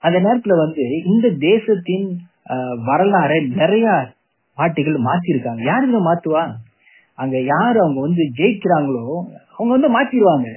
அந்த 0.03 0.19
நேரத்துல 0.21 0.55
வந்து 0.59 0.83
இந்த 1.05 1.27
தேசத்தின் 1.45 2.07
அஹ், 2.47 2.77
வரலாறை 2.87 3.39
நிறைய 3.57 3.87
பாட்டிகள் 4.59 4.97
மாத்திருக்காங்க. 5.07 5.63
யாருங்க 5.65 5.99
மாத்துவா? 6.05 6.43
அங்க 7.19 7.37
யாரு 7.47 7.79
அவங்க 7.81 8.01
வந்து 8.01 8.23
ஜெயிக்கிறாங்களோ 8.39 9.05
அவங்க 9.55 9.71
வந்து 9.73 9.89
மாத்திடுவாங்க 9.89 10.49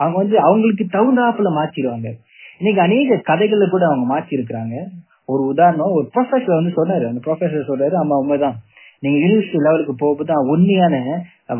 அவங்க 0.00 0.16
வந்து 0.18 0.36
அவங்களுக்கு 0.40 0.84
தகுந்தாப்புல 0.86 1.50
மாத்திடுவாங்க 1.56 2.08
இன்னைக்கு 2.60 2.80
அநேக 2.80 3.18
கதைகளை 3.22 3.66
கூட 3.68 3.84
அவங்க 3.86 4.06
மாத்திருக்கிறாங்க. 4.14 4.74
ஒரு 5.28 5.42
உதாரணம் 5.46 5.94
ஒரு 5.94 6.06
ப்ரொஃபசர் 6.14 6.58
வந்து 6.58 6.72
சொன்னாரு. 6.76 7.04
அந்த 7.06 7.20
ப்ரொஃபசர் 7.24 7.68
சொல்றாரு 7.68 7.94
ஆமா 7.94 8.16
உண்மைதான். 8.16 8.56
நீங்க 9.02 9.16
யூனிவர்சிட்டி 9.18 9.60
லெவலுக்கு 9.64 9.94
போகும்போது 9.96 10.52
உண்மையான 10.52 10.94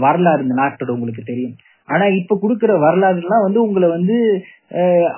வரலாறு 0.04 0.44
இந்த 0.46 0.56
நாட்டோட 0.60 0.90
உங்களுக்கு 0.96 1.22
தெரியும். 1.30 1.56
ஆனா 1.88 2.06
இப்ப 2.20 2.36
கொடுக்கிற 2.40 2.72
வரலாறு 2.84 3.20
எல்லாம் 3.22 3.44
வந்து 3.44 3.60
உங்களை 3.66 3.88
வந்து 3.96 4.16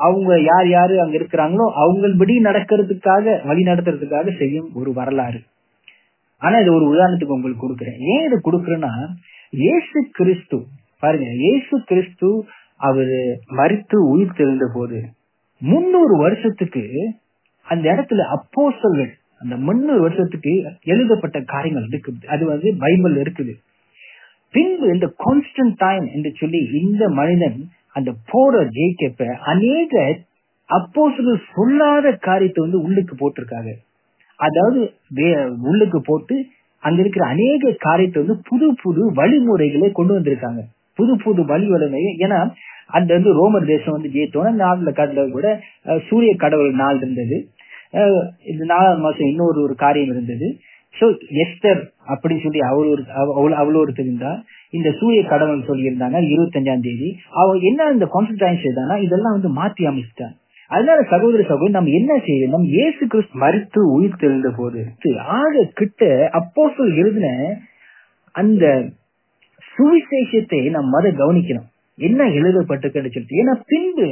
அவங்க 0.07 0.31
யார் 0.51 0.69
யாரு 0.77 0.97
அங்க 1.05 1.15
இருக்கிறாங்களோ 1.21 1.65
அவங்கள்படி 1.83 2.35
நடக்கிறதுக்காக 2.49 3.35
வழி 3.49 3.63
நடத்துறதுக்காக 3.71 4.37
செய்யும் 4.43 4.69
ஒரு 4.81 4.93
வரலாறு. 4.99 5.41
ஆனா 6.43 6.57
இது 6.63 6.71
ஒரு 6.79 6.87
உதாரணத்துக்கு 6.93 7.37
உங்களுக்கு 7.39 7.65
கொடுக்குறேன். 7.65 7.99
ஏன் 8.13 8.27
இதை 8.29 8.39
கொடுக்குறேன்னா 8.49 8.93
இயேசு 9.63 9.99
கிறிஸ்து 10.19 10.59
பாருங்க 11.03 11.29
இயேசு 11.45 11.75
கிறிஸ்து 11.91 12.29
அவரு 12.89 13.19
மறித்து 13.59 13.97
உயிர் 14.13 14.39
தெரிந்த 14.41 14.67
போது 14.77 14.99
முன்னூறு 15.71 16.15
வருஷத்துக்கு 16.25 16.85
அந்த 17.67 17.85
இடத்துல 17.95 18.25
அப்போஸ்தலர்கள் 18.37 19.11
அந்த 19.43 19.55
முன்னூறு 19.67 20.01
வருஷத்துக்கு 20.05 20.53
எழுதப்பட்ட 20.93 21.39
காரியங்கள் 21.53 21.89
இருக்குது. 21.91 22.19
அது 22.35 22.45
வந்து 22.53 22.69
பைபிள் 22.85 23.17
இருக்குது. 23.25 23.53
பின்பு 24.55 24.87
இந்த 24.95 25.07
கான்ஸ்டன்டைன் 25.25 26.07
என்று 26.15 26.31
சொல்லி 26.41 26.61
இந்த 26.81 27.05
மனிதன் 27.21 27.59
அந்த 27.97 28.11
போற 28.31 28.63
ஜெயிக்கப்ப 28.77 29.29
அநேக 29.53 30.03
அப்போ 30.69 31.03
சொல்லாத 31.53 32.07
காரியத்தை 32.27 32.61
வந்து 32.65 32.81
உள்ளுக்கு 32.87 33.15
போட்டிருக்காங்க. 33.21 33.71
அதாவது 34.41 34.81
உள்ளுக்கு 35.69 35.99
போட்டு 36.09 36.35
அங்க 36.83 36.99
இருக்கிற 37.03 37.25
அநேக 37.35 37.73
காரியத்தை 37.87 38.19
வந்து 38.23 38.37
புது 38.51 38.67
புது 38.83 39.03
வழிமுறைகளை 39.19 39.89
கொண்டு 39.93 40.13
வந்திருக்காங்க. 40.17 40.61
புது 40.99 41.13
புது 41.25 41.41
வழி 41.51 41.67
வழிமுறை 41.73 42.13
ஏன்னா 42.25 42.39
அந்த 42.99 43.11
வந்து 43.17 43.33
ரோமர் 43.41 43.71
தேசம் 43.73 43.97
வந்து 43.97 44.13
ஜெயித்தோன்னா 44.15 44.53
நாளில் 44.63 44.99
கடல 45.01 45.25
கூட 45.35 45.49
சூரிய 46.09 46.33
கடவுள் 46.45 46.81
நாள் 46.83 47.01
இருந்தது. 47.03 47.37
இந்த 48.51 48.63
நாலாம் 48.73 49.05
மாசம் 49.07 49.31
இன்னொரு 49.33 49.59
ஒரு 49.67 49.75
காரியம் 49.85 50.13
இருந்தது. 50.15 50.49
சோ 50.99 51.19
எஸ்டர் 51.31 51.81
அப்படின்னு 52.09 52.43
சொல்லி 52.43 52.59
அவர் 52.59 52.87
ஒரு 52.87 53.05
அவ- 53.15 53.57
அவள் 53.57 53.75
ஒருத்தர் 53.75 54.01
இருந்தா 54.01 54.43
இந்த 54.71 54.93
சூரிய 55.01 55.25
கடவுள் 55.25 55.61
சொல்லியிருந்தாங்க 55.61 56.19
இருபத்தஞ்சாம் 56.33 56.81
தேதி. 56.81 57.17
அவ 57.31 57.53
என்ன 57.53 57.91
இந்த 57.91 58.09
கான்சன்ட்ரேஷன் 58.15 58.63
செய்தானா 58.63 59.03
இதெல்லாம் 59.03 59.41
வந்து 59.41 59.63
மாத்தி 59.63 59.87
அமைச்சிட்டாங்க. 59.87 60.39
அதனால 60.69 61.03
சகோதர 61.03 61.43
சகோதரி 61.43 61.71
நம்ம 61.71 61.91
என்ன 61.91 62.17
செய்யணும்? 62.17 62.49
நம்ம 62.49 62.67
இயேசு 62.67 63.07
கிறிஸ்து 63.07 63.39
மறுத்து 63.39 63.93
உயிர் 63.93 64.17
தெழுந்த 64.19 64.53
போது 64.57 64.85
ஆக 65.19 65.71
கிட்ட 65.75 66.29
அப்போ 66.33 66.73
எழுதின 66.77 67.57
அந்த 68.33 68.89
சுவிசேஷத்தை 69.79 70.71
நம்ம 70.71 70.89
மத 70.89 71.09
கவனிக்கணும். 71.09 71.70
என்ன 72.01 72.27
எழுதப்பட்டிருக்குன்னு 72.39 73.13
சொல்லிட்டு 73.15 73.41
ஏன்னா 73.43 73.55
பின்பு 73.71 74.07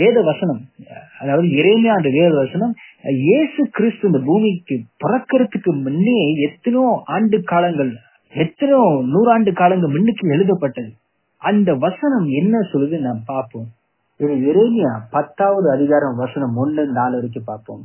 வேத 0.00 0.16
வசனம் 0.30 0.62
அதாவது 1.20 1.46
இறைமையா 1.60 1.92
அந்த 1.98 2.10
வேத 2.18 2.32
வசனம் 2.42 2.72
இயேசு 3.26 3.62
கிறிஸ்து 3.76 4.08
இந்த 4.10 4.20
பூமிக்கு 4.28 4.76
பிறக்கிறதுக்கு 5.04 5.72
முன்னே 5.84 6.20
எத்தனோ 6.48 6.84
ஆண்டு 7.16 7.38
காலங்கள் 7.52 7.92
எத்தனோ 8.32 8.80
நூறாண்டு 9.12 9.50
காலங்கள் 9.60 9.92
முன்னுக்கு 9.94 10.26
எழுதப்பட்டது. 10.34 10.90
அந்த 11.42 11.70
வசனம் 11.84 12.26
என்ன 12.40 12.54
சொல்லுது 12.70 12.96
நாம் 13.06 13.22
பார்ப்போம். 13.32 13.66
இறைமையா 14.48 14.92
பத்தாவது 15.14 15.68
அதிகாரம் 15.74 16.16
வசனம் 16.22 16.54
ஒண்ணு 16.62 16.82
நாலு 16.98 17.14
வரைக்கும் 17.18 17.48
பார்ப்போம். 17.50 17.82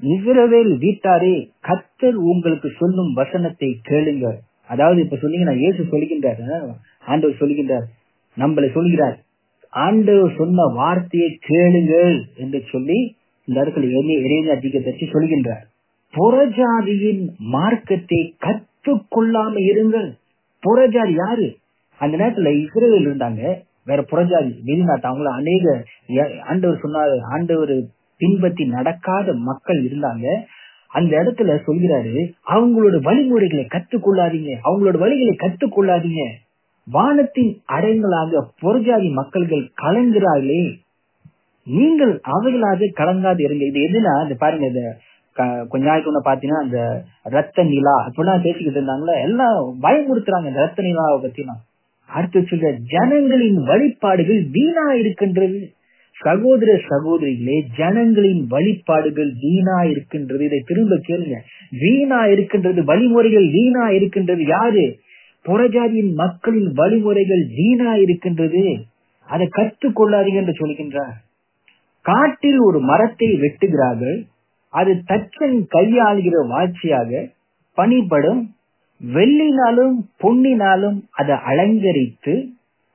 இஸ்ரவேல் 0.00 0.72
வீட்டாரே 0.82 1.34
கத்தர் 1.68 2.18
உங்களுக்கு 2.32 2.70
சொல்லும் 2.80 3.12
வசனத்தை 3.20 3.70
கேளுங்க 3.90 4.26
அதாவது 4.72 4.98
இப்ப 5.04 5.18
சொன்னீங்கன்னா 5.22 5.56
இயேசு 5.62 5.80
சொல்லுகின்றார் 5.92 6.42
ஆண்டவர் 7.10 7.40
சொல்லுகின்றார். 7.42 7.86
நம்மளை 8.36 8.72
சொல்கிறார். 8.72 9.18
ஆண்டவர் 9.70 10.34
சொன்ன 10.38 10.64
வார்த்தையை 10.74 11.38
கேளுங்கள் 11.40 12.24
என்று 12.36 12.62
சொல்லி 12.72 13.16
இந்த 13.44 13.64
இடத்துல 13.64 13.88
இறைவன் 14.24 14.56
அதிகத்தை 14.56 14.92
சொல்கின்றார். 15.00 15.64
புறஜாதியின் 16.14 17.22
மார்க்கத்தை 17.38 18.34
கற்றுக்கொள்ளாம 18.40 19.54
இருங்கள். 19.70 20.10
புறஜாதி 20.62 21.14
யாரு? 21.26 21.56
அந்த 21.98 22.16
நேரத்துல 22.16 22.52
இஸ்ரேல் 22.62 23.06
இருந்தாங்க. 23.06 23.40
வேற 23.84 24.04
புறஜாதி 24.10 24.52
வெளிநாட்டு 24.64 25.08
அவங்கள 25.08 25.30
அநேக 25.40 25.84
ஆண்டவர் 26.44 26.82
சொன்னாரு 26.82 27.18
ஆண்டவர் 27.32 27.76
பின்பற்றி 28.18 28.64
நடக்காத 28.66 29.32
மக்கள் 29.32 29.80
இருந்தாங்க. 29.84 30.26
அந்த 30.88 31.12
இடத்துல 31.22 31.54
சொல்கிறாரு 31.66 32.32
அவங்களோட 32.54 32.96
வழிமுறைகளை 33.00 33.64
கற்றுக்கொள்ளாதீங்க. 33.70 34.52
அவங்களோட 34.64 34.96
வழிகளை 35.04 35.34
கற்றுக்கொள்ளாதீங்க. 35.44 36.24
வானத்தின் 36.86 37.52
அடைங்களாக 37.72 38.42
புறஜாதி 38.62 39.08
மக்கள்கள் 39.12 39.64
கலங்கிறார்களே. 39.82 40.62
நீங்கள் 41.66 42.20
அவைகளாக 42.34 42.90
கலங்காது 42.94 43.42
இருங்க 43.42 43.64
இது 43.64 43.80
எதுனா 43.88 44.22
இந்த 44.22 44.34
பாருங்க 44.38 44.66
இந்த 44.66 44.82
கொஞ்ச 45.68 45.84
நாளைக்கு 45.86 46.20
பாத்தீங்கன்னா 46.28 46.64
அந்த 46.66 47.04
ரத்த 47.22 47.62
நிலா 47.62 47.94
அப்படிலாம் 48.06 48.42
பேசிக்கிட்டு 48.42 48.78
இருந்தாங்களா 48.80 49.14
எல்லாம் 49.22 49.56
பயமுறுத்துறாங்க 49.82 50.46
இந்த 50.46 50.60
ரத்த 50.60 50.82
நிலாவை 50.82 51.16
பத்திலாம் 51.24 51.62
அடுத்து 52.08 52.40
சொல்ற 52.40 52.68
ஜனங்களின் 52.86 53.58
வழிபாடுகள் 53.62 54.42
வீணா 54.52 54.92
இருக்கின்றது. 54.92 55.70
சகோதர 56.16 56.70
சகோதரிகளே 56.90 57.56
ஜனங்களின் 57.76 58.46
வழிபாடுகள் 58.46 59.32
வீணா 59.40 59.82
இருக்கின்றது. 59.82 60.44
இதை 60.44 60.62
திரும்ப 60.66 60.94
கேளுங்க. 61.08 61.36
வீணா 61.70 62.26
இருக்கின்றது 62.26 62.84
வழிமுறைகள் 62.84 63.48
வீணா 63.50 63.90
இருக்கின்றது 63.90 64.44
யாரு? 64.44 64.84
புறஜாதியின் 65.46 66.12
மக்களின் 66.14 66.72
வழிமுறைகள் 66.72 67.44
வீணா 67.56 67.94
இருக்கின்றது 67.94 68.64
அதை 69.28 69.48
கற்றுக்கொள்ளாதீங்க 69.56 70.40
என்று 70.42 70.54
சொல்கின்றார். 70.60 71.14
காட்டில் 72.00 72.58
ஒரு 72.58 72.80
மரத்தை 72.80 73.28
வெட்டுகிறார்கள். 73.40 74.18
அது 74.68 74.92
தச்சன் 75.08 75.58
கையாளுகிற 75.74 76.36
வாட்சியாக 76.52 77.32
பணிபடும். 77.76 78.42
வெள்ளினாலும் 79.00 79.96
பொன்னினாலும் 80.22 80.98
அதை 81.10 81.36
அலங்கரித்து 81.46 82.34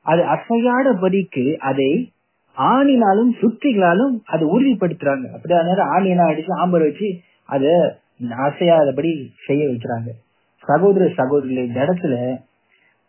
அது 0.05 0.21
அசையாதபடிக்கு 0.21 1.55
அதை 1.55 2.11
ஆணினாலும் 2.57 3.31
சுத்திகளாலும் 3.41 4.15
அதை 4.23 4.47
உறுதிப்படுத்துறாங்க. 4.47 5.25
அப்படியே 5.35 5.59
ஆணினா 5.95 6.25
அடிச்சு 6.31 6.53
ஆம்பர் 6.63 6.85
வச்சு 6.87 7.09
அதை 7.45 7.69
அசையாதபடி 8.47 9.11
செய்ய 9.45 9.67
வைக்கிறாங்க. 9.67 10.09
சகோதர 10.63 11.03
சகோதரிகள் 11.19 11.67
இந்த 11.67 11.79
இடத்துல 11.85 12.15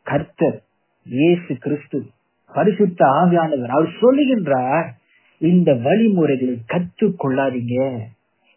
கர்த்தர் 0.07 0.59
இயேசு 1.07 1.53
கிறிஸ்து 1.65 1.99
பரிசுத்த 2.51 3.01
ஆவியானவர். 3.21 3.75
அவர் 3.77 3.91
சொல்லுகின்றார் 4.01 4.89
இந்த 5.41 5.71
வழிமுறைகளை 5.87 6.57
கற்று 6.73 7.07
கொள்ளாதீங்க. 7.23 7.77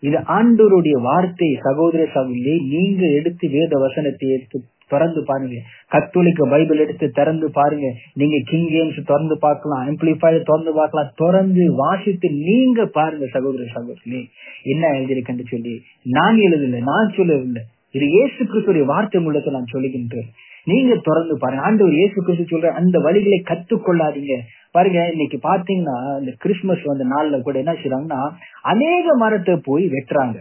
இது 0.03 0.17
ஆண்டோருடைய 0.37 0.97
வார்த்தை 1.09 1.49
சகோதர 1.67 2.01
சகோதரி 2.15 2.55
நீங்க 2.73 3.03
எடுத்து 3.19 3.45
வேத 3.49 3.77
வசனத்தை 3.85 4.27
எடுத்து 4.29 4.57
திறந்து 4.87 5.21
பாருங்க. 5.23 5.55
கத்தோலிக்க 5.93 6.41
பைபிள் 6.53 6.81
எடுத்து 6.83 7.07
திறந்து 7.09 7.47
பாருங்க. 7.51 7.87
நீங்க 8.13 8.37
கிங் 8.49 8.67
கேம்ஸ் 8.73 8.99
திறந்து 9.11 9.35
பார்க்கலாம் 9.45 9.83
ஆம்பிளிஃபையர் 9.87 10.47
திறந்து 10.49 10.73
பார்க்கலாம். 10.73 11.09
திறந்து 11.15 11.63
வாசித்து 11.75 12.29
நீங்க 12.49 12.85
பாருங்க 12.97 13.27
சகோதர 13.37 13.63
சகோதரி 13.77 14.21
என்ன 14.63 14.83
எழுதியிருக்கேன்னு 14.97 15.47
சொல்லி? 15.53 15.73
நான் 16.17 16.37
எழுதல 16.47 16.83
நான் 16.91 17.15
சொல்லவில்லை. 17.17 17.63
இது 17.95 18.05
இயேசு 18.15 18.41
கிறிஸ்துடைய 18.43 18.85
வார்த்தை 18.85 19.19
உங்களுக்கு 19.21 19.51
நான் 19.51 19.71
சொல்லுகின்றேன். 19.73 20.29
நீங்க 20.71 20.93
திறந்து 21.07 21.37
பாருங்க. 21.37 21.63
ஆண்டவர் 21.63 21.93
இயேசு 21.93 22.17
கிறிஸ்து 22.23 22.45
சொல்ற 22.51 22.69
அந்த 22.79 22.99
வழிகளை 22.99 23.39
கத்துக்கொள்ளாதீங்க 23.49 24.35
பாருங்க 24.71 24.99
இன்னைக்கு 25.11 25.37
பாத்தீங்கன்னா 25.49 25.95
இந்த 26.19 26.31
கிறிஸ்துமஸ் 26.37 26.83
வந்த 26.83 27.05
நாள்ல 27.13 27.41
கூட 27.41 27.57
என்ன 27.59 27.73
செய்யறாங்கன்னா 27.73 28.21
அநேக 28.61 29.15
மரத்தை 29.15 29.55
போய் 29.63 29.85
வெட்டுறாங்க. 29.87 30.37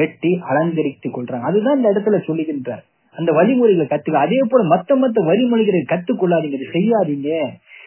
வெட்டி 0.00 0.30
அலங்கரித்து 0.50 1.08
கொள்றாங்க. 1.08 1.46
அதுதான் 1.50 1.76
இந்த 1.76 1.90
இடத்துல 1.92 2.16
சொல்லுகின்றார். 2.28 2.82
அந்த 3.14 3.32
வழிமுறைகளை 3.32 3.86
கத்துக்க. 3.86 4.24
அதே 4.26 4.40
போல 4.48 4.62
மத்த 4.76 4.98
மத்த 5.02 5.18
வழிமொழிகளை 5.30 5.82
கத்துக்கொள்ளாதீங்க. 5.92 6.58
செய்யாதீங்க. 6.76 7.30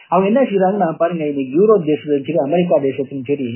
அவங்க 0.09 0.27
என்ன 0.31 0.41
செய்யறாங்கன்னா 0.51 0.87
பாருங்க 0.97 1.23
இன்னைக்கு 1.27 1.53
யூரோப் 1.57 1.87
தேசத்திலும் 1.89 2.25
சரி 2.27 2.39
அமெரிக்கா 2.47 2.77
தேசத்திலும் 2.79 3.27
சரி 3.31 3.49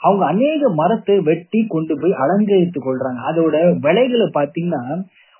அவங்க 0.00 0.26
அநேக 0.26 0.68
மரத்தை 0.68 1.20
வெட்டி 1.20 1.66
கொண்டு 1.68 1.94
போய் 2.00 2.12
அலங்கரித்துக் 2.12 2.86
கொள்றாங்க. 2.86 3.20
அதோட 3.30 3.56
விலைகளை 3.78 4.26
பாத்தீங்கன்னா 4.34 4.82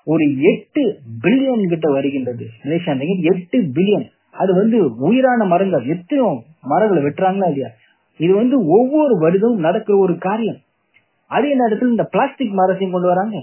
ஒரு 0.03 0.25
எட்டு 0.41 0.83
பில்லியன் 1.23 1.67
கிட்ட 1.67 1.91
வருகின்றது. 1.91 2.45
எட்டு 3.21 3.57
பில்லியன். 3.75 4.07
அது 4.31 4.53
வந்து 4.55 4.95
உயிரான 4.95 5.45
மரங்கள். 5.45 5.85
எத்தனையோ 5.85 6.43
மரங்களை 6.61 7.03
வெட்டுறாங்களா 7.03 7.47
இல்லையா? 7.51 7.67
இது 8.17 8.33
வந்து 8.35 8.65
ஒவ்வொரு 8.65 9.13
வருடமும் 9.21 9.65
நடக்கிற 9.67 9.97
ஒரு 9.97 10.17
காரியம். 10.17 10.59
அதே 11.27 11.53
நேரத்தில் 11.53 11.89
இந்த 11.89 12.03
பிளாஸ்டிக் 12.03 12.51
மரத்தையும் 12.51 12.91
கொண்டு 12.91 13.07
வராங்க. 13.07 13.37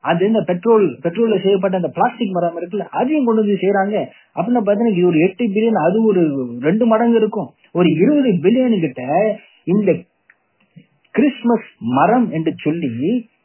அது 0.00 0.26
இந்த 0.26 0.40
பெட்ரோல் 0.40 0.98
பெட்ரோல்ல 1.02 1.42
செய்யப்பட்ட 1.42 1.76
அந்த 1.76 1.88
பிளாஸ்டிக் 1.88 2.32
மரம் 2.32 2.60
இருக்குல்ல 2.60 2.86
அதையும் 3.00 3.24
கொண்டு 3.24 3.40
வந்து 3.40 3.58
செய்யறாங்க. 3.64 3.96
அப்படின்னு 4.36 4.62
பாத்தீங்கன்னா 4.66 4.96
இது 4.96 5.06
ஒரு 5.06 5.18
எட்டு 5.18 5.44
பில்லியன் 5.44 5.82
அது 5.88 6.04
ஒரு 6.04 6.22
ரெண்டு 6.60 6.86
மடங்கு 6.86 7.16
இருக்கும். 7.16 7.50
ஒரு 7.72 7.88
இருபது 7.92 8.30
பில்லியன் 8.44 8.80
கிட்ட 8.80 9.02
இந்த 9.64 9.92
கிறிஸ்துமஸ் 11.14 11.68
மரம் 11.78 12.30
என்று 12.30 12.52
சொல்லி 12.56 12.90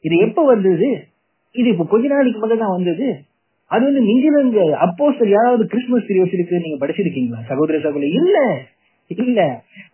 இது 0.01 0.15
எப்ப 0.17 0.45
வந்தது? 0.45 0.89
இது 1.55 1.67
இப்ப 1.69 1.85
கொஞ்ச 1.85 2.07
நாளைக்கு 2.07 2.39
மட்டும் 2.39 2.59
தான் 2.59 2.75
வந்தது. 2.75 3.07
அது 3.71 3.83
வந்து 3.85 4.01
நீங்களும் 4.01 4.45
இங்க 4.47 4.77
அப்போ 4.77 5.05
யாராவது 5.27 5.63
கிறிஸ்துமஸ் 5.65 6.07
திரி 6.07 6.19
வச்சிருக்கு 6.21 6.63
நீங்க 6.65 6.77
படிச்சிருக்கீங்களா? 6.85 7.39
சகோதர 7.47 7.79
சகோதரி 7.79 8.09
இல்ல. 8.11 8.37
இல்ல. 9.09 9.41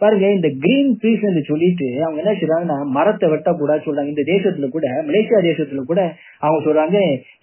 பாருங்க 0.02 0.26
இந்த 0.36 0.50
கிரீன் 0.62 0.92
பீஸ் 1.02 1.26
என்று 1.30 1.42
சொல்லிட்டு 1.50 1.88
அவங்க 2.06 2.20
என்ன 2.22 2.32
செய்யறாங்கன்னா 2.38 2.78
மரத்தை 2.96 3.26
வெட்டக்கூடாது 3.30 3.86
சொல்றாங்க. 3.88 4.12
இந்த 4.14 4.24
தேசத்துல 4.32 4.68
கூட 4.76 4.86
மலேசியா 5.10 5.40
தேசத்துல 5.50 5.84
கூட 5.92 6.02
அவங்க 6.44 6.60
சொல்றாங்க 6.68 6.98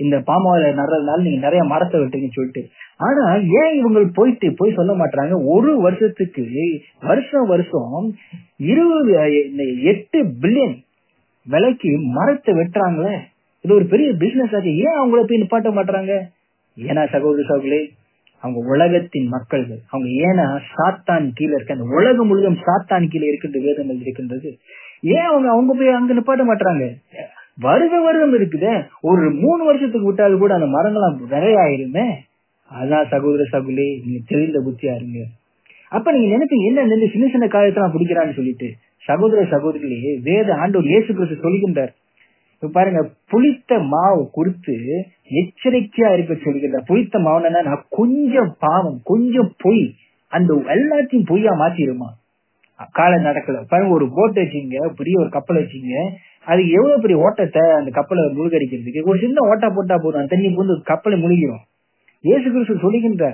இந்த 0.05 0.17
பாமாவில 0.31 0.73
நடுறதுனால 0.81 1.25
நீங்க 1.27 1.41
நிறைய 1.47 1.65
மரத்தை 1.73 2.01
வெட்டுங்கன்னு 2.01 2.39
சொல்லிட்டு. 2.39 2.63
ஆனா 3.07 3.25
ஏன் 3.61 3.75
இவங்க 3.81 4.01
போயிட்டு 4.19 4.49
போய் 4.61 4.77
சொல்ல 4.79 4.95
மாட்டாங்க 5.03 5.37
ஒரு 5.55 5.73
வருஷத்துக்கு 5.81 6.45
வருஷம் 7.11 7.47
வருஷம் 7.47 8.09
இருபது 8.71 9.13
எட்டு 9.93 10.21
பில்லியன் 10.43 10.77
விலைக்கு 11.47 11.91
மரத்தை 12.19 12.53
வெட்டுறாங்களே. 12.55 13.15
இது 13.65 13.73
ஒரு 13.79 13.87
பெரிய 13.93 14.11
பிசினஸ் 14.21 14.53
ஆச்சு. 14.57 14.73
ஏன் 14.85 14.99
அவங்கள 14.99 15.23
போய் 15.29 15.43
நிப்பாட்ட 15.43 15.71
மாட்டாங்க 15.79 16.13
ஏன்னா 16.77 17.03
சகோதர 17.15 17.45
சகோதரி 17.49 17.81
அவங்க 18.43 18.59
உலகத்தின் 18.73 19.29
மக்கள்கள். 19.35 19.81
அவங்க 19.93 20.09
ஏன்னா 20.29 20.47
சாத்தான் 20.75 21.27
கீழே 21.39 21.55
இருக்க. 21.55 21.77
அந்த 21.79 21.89
உலகம் 21.99 22.29
முழுதும் 22.31 22.59
சாத்தான் 22.67 23.09
கீழே 23.13 23.27
இருக்கின்ற 23.27 23.59
வேதங்கள் 23.67 24.03
இருக்கின்றது 24.05 24.51
ஏன் 25.17 25.29
அவங்க 25.31 25.49
அவங்க 25.51 25.73
போய் 25.79 25.99
அங்க 25.99 26.15
நிப்பாட்ட 26.15 26.45
மாட்டாங்க 26.51 26.87
வருட 27.65 27.95
வருடம் 28.03 28.35
இருக்குதே. 28.39 28.75
ஒரு 29.01 29.25
மூணு 29.43 29.63
வருஷத்துக்கு 29.65 30.09
விட்டாலும் 30.09 30.43
கூட 30.43 30.53
அந்த 30.59 30.69
மரங்கள்லாம் 30.77 31.17
விரையாயிருமே. 31.33 31.57
ஆயிருமே 31.65 32.07
அதான் 32.71 33.09
சகோதர 33.13 33.45
சகுலி 33.53 33.87
நீங்க 34.05 34.21
தெளிந்த 34.27 34.59
புத்தியா 34.67 34.93
இருங்க. 34.99 35.21
அப்ப 35.97 36.13
நீங்க 36.13 36.29
நினைப்பீங்க 36.35 36.67
என்ன 36.71 36.85
இந்த 36.97 37.09
சின்ன 37.15 37.27
சின்ன 37.35 37.47
காரியத்தை 37.47 37.83
நான் 37.83 37.95
பிடிக்கிறான்னு 37.97 38.37
சொல்லிட்டு. 38.39 38.69
சகோதர 39.09 39.43
சகோதரிகளே 39.53 40.13
வேத 40.29 40.49
ஆண்டோர் 40.55 40.91
இயேசு 40.93 41.11
கிறிஸ்து 41.15 41.37
சொல்கின்றார் 41.45 41.93
இப்ப 42.63 42.71
பாருங்க 42.73 43.01
புளித்த 43.31 43.79
மாவு 43.93 44.23
குறித்து 44.33 44.75
எச்சரிக்கையா 45.41 46.09
இருக்க 46.13 46.35
சொல்லுகின்றார் 46.37 46.89
புளித்த 46.89 47.19
மாவுன்னா 47.19 47.61
நான் 47.69 47.87
கொஞ்சம் 47.99 48.51
பாவம் 48.65 48.99
கொஞ்சம் 49.05 49.51
பொய் 49.65 49.85
அந்த 50.33 50.51
எல்லாத்தையும் 50.75 51.29
பொய்யா 51.31 51.53
மாத்திருமா? 51.61 52.09
காலை 52.95 53.17
நடக்கல. 53.25 53.57
பாருங்க 53.71 53.93
ஒரு 53.93 54.07
போட் 54.17 54.37
வச்சீங்க 54.41 54.77
பெரிய 54.99 55.15
ஒரு 55.23 55.31
கப்பல் 55.31 55.61
வச்சீங்க 55.61 55.95
அது 56.47 56.61
எவ்வளவு 56.77 57.03
பெரிய 57.03 57.17
ஓட்டத்தை 57.25 57.63
அந்த 57.79 57.91
கப்பலை 57.91 58.23
முழுகடிக்கிறதுக்கு? 58.37 59.09
ஒரு 59.11 59.19
சின்ன 59.19 59.47
ஓட்டா 59.51 59.69
போட்டா 59.71 59.97
போதும் 59.97 60.31
தண்ணி 60.33 60.51
பூந்து 60.55 60.77
கப்பலை 60.85 61.17
முழுகிடும் 61.25 61.65
ஏசு 62.25 62.47
கிறிஸ்து 62.47 62.85
சொல்லுகின்ற 62.85 63.25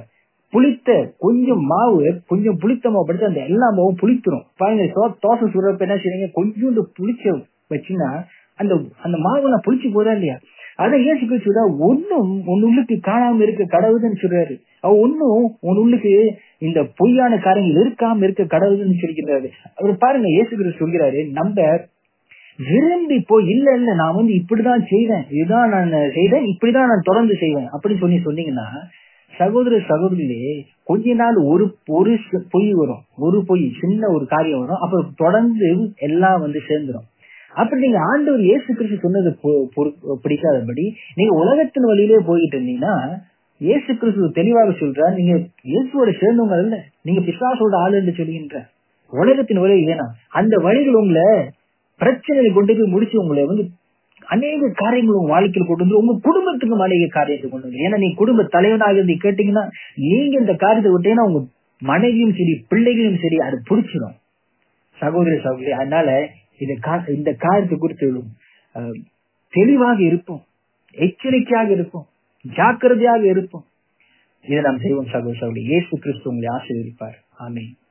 புளித்த 0.53 0.89
கொஞ்சம் 1.19 1.63
மாவு 1.67 2.01
கொஞ்சம் 2.29 2.59
புளித்த 2.63 2.91
மாவு 2.91 3.07
படுத்து 3.07 3.31
அந்த 3.31 3.43
எல்லா 3.49 3.69
மாவும் 3.77 4.01
புளித்துரும். 4.03 4.47
பாருங்க 4.57 4.85
தோசை 5.25 5.47
சுடுறப்ப 5.49 5.87
என்ன 5.89 5.99
செய்யுங்க 5.99 6.29
கொஞ்சோண்டு 6.39 6.83
புளிச்ச 6.99 7.25
வச்சுன்னா 7.71 8.11
அந்த 8.59 8.75
அந்த 9.03 9.17
மாவுலாம் 9.19 9.65
புளிச்சு 9.67 9.89
போதா 9.93 10.13
இல்லையா? 10.13 10.37
அதான் 10.79 11.03
இயேசு 11.05 11.23
கிறிஸ்து 11.27 11.63
ஒன்னும் 11.89 12.31
உன் 12.53 12.65
உள்ளுக்கு 12.69 12.97
காணாம 13.09 13.43
இருக்க 13.47 13.65
கடவுள்னு 13.75 14.23
சொல்றாரு. 14.23 14.55
அவ 14.81 14.93
ஒன்னும் 15.05 15.45
உன் 15.61 15.81
உள்ளுக்கு 15.83 16.13
இந்த 16.67 16.81
பொய்யான 16.97 17.39
காரியங்கள் 17.39 17.83
இருக்காம 17.83 18.23
இருக்க 18.23 18.45
கடவுள்னு 18.55 19.01
சொல்லிக்கிறாரு. 19.03 19.49
அவர் 19.75 20.03
பாருங்க 20.05 20.29
இயேசு 20.29 20.53
கிறிஸ்து 20.57 20.83
சொல்கிறாரு 20.83 21.23
நம்ம 21.31 21.69
விரும்பி 22.59 23.17
போய் 23.21 23.49
இல்ல 23.55 23.69
இல்ல 23.77 23.91
நான் 23.95 24.15
வந்து 24.15 24.33
இப்படிதான் 24.33 24.85
செய்வேன் 24.89 25.25
இதுதான் 25.31 25.69
நான் 25.69 25.91
செய்தேன் 26.15 26.47
இப்படிதான் 26.53 26.91
நான் 26.93 27.09
தொடர்ந்து 27.11 27.35
செய்வேன். 27.37 27.69
அப்படின்னு 27.73 28.03
சொல்லி 28.05 28.21
சொன்னீங்கன்னா 28.27 28.69
சகோதர 29.35 29.79
சகோதரிலே 29.89 30.43
கொஞ்ச 30.85 31.15
நாள் 31.15 31.39
ஒரு 31.53 31.65
ஒரு 31.87 32.13
பொய் 32.51 32.71
வரும் 32.75 33.03
ஒரு 33.19 33.39
பொய் 33.45 33.65
சின்ன 33.81 34.09
ஒரு 34.09 34.25
காரியம் 34.27 34.61
வரும் 34.61 34.83
அப்புறம் 34.85 35.11
தொடர்ந்து 35.17 35.69
எல்லாம் 36.09 36.41
வந்து 36.41 36.61
சேர்ந்துடும் 36.69 37.07
அப்படி 37.57 37.81
நீங்க 37.85 38.01
ஆண்டவர் 38.11 38.43
இயேசு 38.49 38.69
கிறிஸ்து 38.79 39.05
சொன்னது 39.05 39.31
பிடிக்காதபடி 40.25 40.85
நீங்க 41.19 41.33
உலகத்தின் 41.43 41.89
வழியிலே 41.91 42.21
போயிட்டு 42.29 42.57
இருந்தீங்கன்னா 42.59 42.95
இயேசு 43.61 43.91
கிறிஸ்து 44.01 44.31
தெளிவாக 44.39 44.73
சொல்றார் 44.81 45.15
நீங்க 45.19 45.35
இயேசுவோட 45.71 46.11
சேர்ந்தவங்க 46.23 46.57
அல்ல 46.61 46.79
நீங்க 47.09 47.21
பிசாசோட 47.29 47.77
ஆளு 47.85 47.97
என்று 48.01 48.15
சொல்கின்ற 48.19 48.59
உலகத்தின் 49.13 49.63
வழி 49.65 49.75
வேணாம் 49.89 50.15
அந்த 50.39 50.55
வழிகள் 50.67 51.01
உங்களை 51.01 51.27
பிரச்சனையை 52.01 52.51
கொண்டு 52.53 52.73
போய் 52.79 52.95
முடிச்சு 52.95 53.17
உங்களை 53.23 53.45
வந்து 53.51 53.65
அநேக 54.23 54.69
காரியங்கள் 54.81 55.19
உங்க 55.19 55.33
வாழ்க்கையில் 55.35 55.69
கொண்டு 55.69 55.85
வந்து 55.85 55.99
உங்க 56.01 56.15
குடும்பத்துக்கும் 56.27 56.85
அநேக 56.87 57.05
காரியத்தை 57.17 57.47
கொண்டு 57.49 57.67
வந்து. 57.67 57.83
ஏன்னா 57.85 57.97
நீ 58.03 58.09
குடும்ப 58.21 58.45
தலைவனாக 58.55 58.97
இருந்து 58.99 59.15
கேட்டீங்கன்னா 59.25 59.65
நீங்க 60.05 60.35
இந்த 60.43 60.55
காரியத்தை 60.63 60.91
விட்டீங்கன்னா 60.93 61.27
உங்க 61.29 61.41
மனைவியும் 61.83 62.35
சரி 62.39 62.55
பிள்ளைகளும் 62.73 63.21
சரி 63.25 63.39
அது 63.47 63.57
புடிச்சிடும். 63.69 64.17
சகோதரி 64.99 65.39
சகோதரி 65.47 65.73
அதனால 65.81 66.09
இந்த 66.59 66.75
கா- 66.83 67.11
இந்த 67.11 67.33
காரியத்தை 67.33 67.79
குறித்து 67.79 68.23
தெளிவாக 69.51 70.03
இருப்போம். 70.03 70.45
எச்சரிக்கையாக 70.91 71.71
இருப்போம். 71.71 72.07
ஜாக்கிரதையாக 72.55 73.27
இருப்போம். 73.27 73.65
இதை 74.43 74.63
நாம் 74.63 74.79
செய்வோம் 74.79 75.07
சகோதர 75.07 75.39
சகோதரி. 75.39 75.65
இயேசு 75.65 75.99
கிறிஸ்து 75.99 76.31
உங்களை 76.31 76.57
ஆசீர்வதிப்பார். 76.57 77.15
ஆமீன். 77.39 77.86